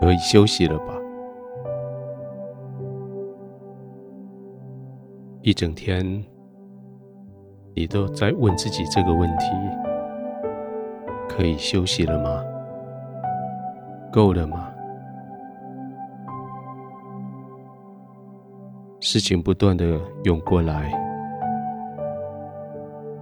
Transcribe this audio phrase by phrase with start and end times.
[0.00, 0.94] 可以休息了吧？
[5.42, 6.02] 一整天，
[7.74, 9.46] 你都在问自己这个问题：
[11.28, 12.42] 可以休息了吗？
[14.10, 14.72] 够了吗？
[19.00, 20.92] 事情不断的涌过来，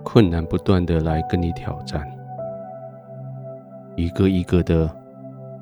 [0.05, 2.09] 困难不断的来跟你挑战，
[3.95, 4.91] 一个一个的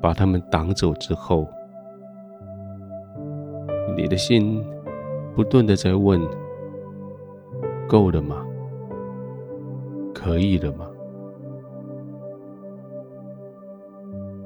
[0.01, 1.47] 把他们挡走之后，
[3.95, 4.63] 你的心
[5.35, 6.21] 不断的在问。
[7.89, 8.45] 够了吗？
[10.13, 10.85] 可以了吗？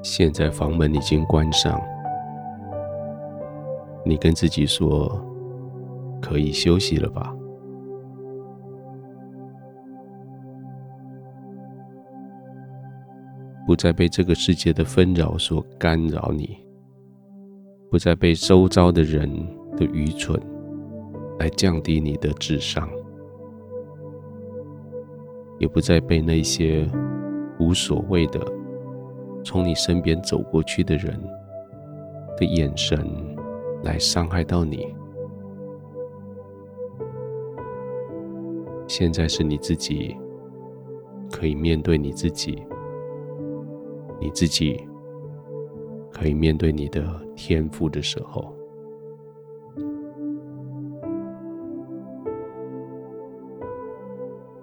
[0.00, 1.82] 现在房门已经关上，
[4.04, 5.20] 你跟自己说，
[6.20, 7.34] 可以休息了吧？
[13.66, 16.58] 不再被这个世界的纷扰所干扰你，
[17.90, 19.30] 不再被周遭的人
[19.76, 20.40] 的愚蠢
[21.38, 22.88] 来降低你的智商。
[25.58, 26.90] 也不再被那些
[27.60, 28.40] 无所谓的
[29.44, 31.16] 从你身边走过去的人
[32.36, 32.98] 的眼神
[33.84, 34.92] 来伤害到你。
[38.88, 40.16] 现在是你自己
[41.30, 42.60] 可以面对你自己，
[44.22, 44.80] 你自己
[46.12, 47.02] 可以面对你的
[47.34, 48.54] 天赋的时候。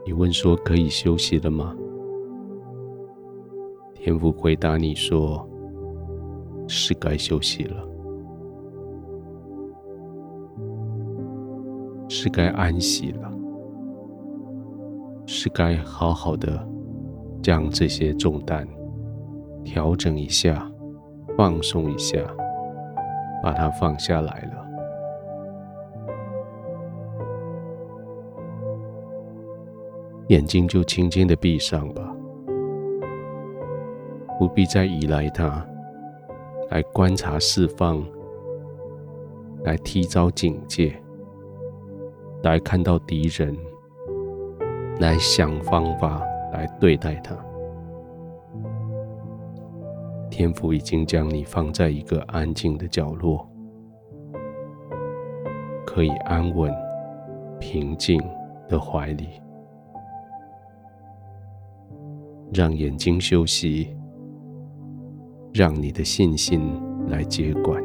[0.05, 1.75] 你问说可以休息了吗？
[3.93, 5.45] 天父回答你说：
[6.65, 7.85] 是该休息了，
[12.07, 13.29] 是该安息了，
[15.25, 16.65] 是该好好的
[17.43, 18.65] 将这些重担
[19.63, 20.69] 调整一下，
[21.37, 22.19] 放松一下，
[23.43, 24.65] 把它放下来了。
[30.27, 32.15] 眼睛就轻轻的闭上吧，
[34.37, 35.65] 不必再依赖它，
[36.69, 38.03] 来观察四方，
[39.63, 40.95] 来提早警戒，
[42.43, 43.57] 来看到敌人，
[44.99, 46.21] 来想方法
[46.53, 47.35] 来对待他。
[50.29, 53.47] 天父已经将你放在一个安静的角落，
[55.85, 56.73] 可以安稳、
[57.59, 58.21] 平静
[58.67, 59.27] 的怀里。
[62.53, 63.95] 让眼睛休息，
[65.53, 66.61] 让你的信心
[67.07, 67.83] 来接管。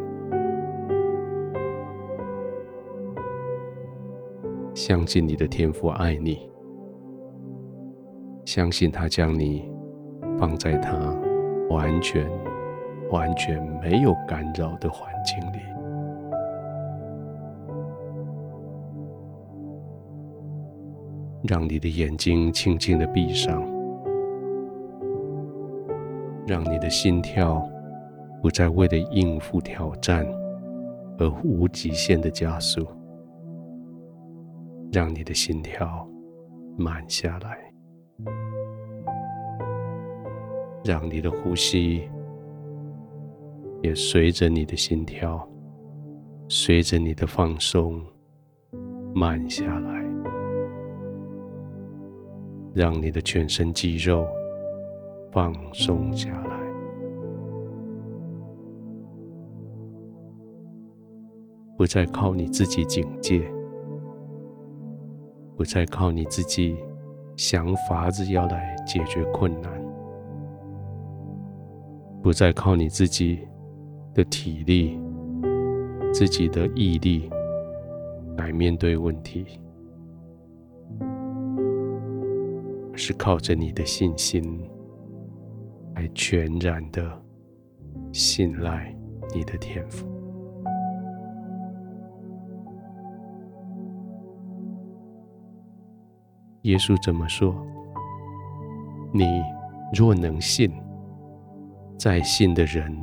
[4.75, 6.49] 相信你的天父爱你，
[8.45, 9.71] 相信他将你
[10.39, 11.15] 放在他
[11.71, 12.29] 完全、
[13.11, 15.59] 完全没有干扰的环境里，
[21.49, 23.63] 让你的眼睛轻轻的闭上。
[26.47, 27.67] 让你的心跳
[28.43, 30.27] 不再为了应付挑战
[31.19, 32.87] 而无极限的加速，
[34.93, 36.07] 让你的心跳
[36.77, 37.57] 慢下来，
[40.85, 42.09] 让你的呼吸
[43.83, 45.49] 也随着你的心跳，
[46.49, 48.03] 随着你的放松
[49.15, 50.05] 慢下来，
[52.75, 54.27] 让你的全身肌肉。
[55.33, 56.57] 放松下来，
[61.77, 63.53] 不再靠你自己警戒，
[65.57, 66.77] 不再靠你自己
[67.37, 69.84] 想法子要来解决困难，
[72.25, 73.39] 不再靠你自己
[74.15, 74.99] 的体力、
[76.11, 77.29] 自己的毅力
[78.39, 79.45] 来面对问题，
[82.95, 84.43] 是靠着你的信心。
[85.97, 87.23] 来全然的
[88.11, 88.93] 信赖
[89.33, 90.09] 你的天赋。
[96.63, 97.55] 耶稣怎么说
[99.15, 99.25] ：“你
[99.93, 100.73] 若能信，
[102.05, 102.95] 在信的人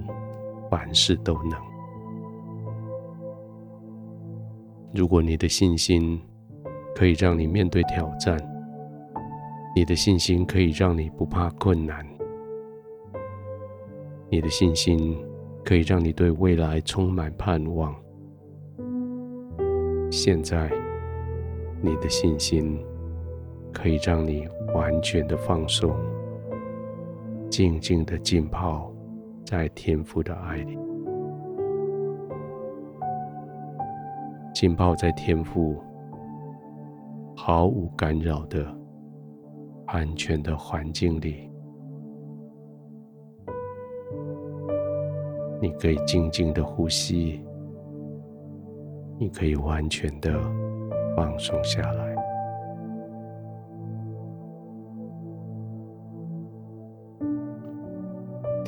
[0.69, 1.59] 凡事都能。
[4.94, 6.21] 如果你的信心
[6.95, 8.38] 可以让你面对挑战，
[9.75, 12.06] 你的信心可以让你不怕困难。”
[14.30, 15.18] 你的信心
[15.65, 17.95] 可以让你对未来充满盼望。
[20.12, 20.71] 现在，
[21.81, 22.80] 你的信心
[23.74, 25.92] 可以让你完全的放松，
[27.50, 28.90] 静静的浸泡
[29.45, 30.77] 在天父的爱里。
[34.53, 35.81] 浸泡在天父
[37.35, 38.65] 毫无干扰的
[39.88, 41.49] 安全的环境里。
[45.61, 47.44] 你可以静静的呼吸。
[49.21, 50.33] 你可以完全的
[51.15, 52.10] 放松下来。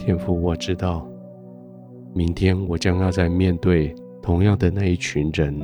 [0.06, 1.08] 天父，我知道，
[2.14, 5.58] 明天我将要在面对同样的那一群人，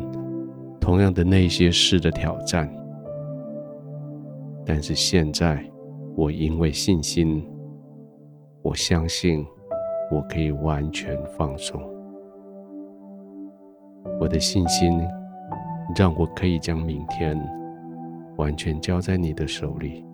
[0.79, 2.73] 同样的那些事的挑战。
[4.65, 5.61] 但是现在，
[6.15, 7.45] 我因为信心，
[8.61, 9.45] 我相信
[10.09, 11.77] 我可以完全放松。
[14.21, 15.05] 我的信心
[15.97, 17.37] 让我可以将明天
[18.37, 20.05] 完全交在你的手里，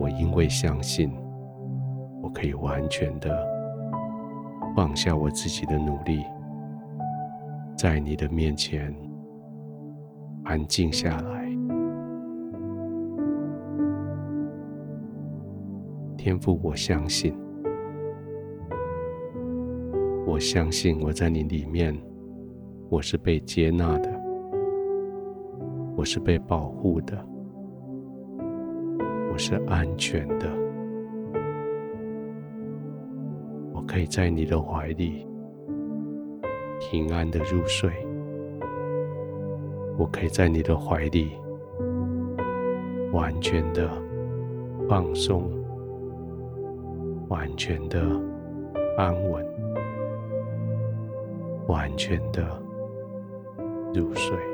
[0.00, 1.12] 我因为相信。
[2.22, 3.36] 我可以完全的
[4.74, 6.24] 放下我自己的努力，
[7.76, 8.94] 在你的面前
[10.44, 11.42] 安静下来。
[16.16, 17.36] 天父，我相信，
[20.24, 21.92] 我相信我在你里面，
[22.88, 24.08] 我是被接纳的，
[25.96, 27.18] 我是被保护的，
[29.32, 30.61] 我是安全的。
[33.92, 35.26] 可以在你的怀里
[36.80, 37.90] 平安的入睡，
[39.98, 41.32] 我可以在你的怀里
[43.12, 43.90] 完全的
[44.88, 45.42] 放松，
[47.28, 48.00] 完全的
[48.96, 49.46] 安稳，
[51.68, 52.42] 完全的
[53.92, 54.51] 入睡。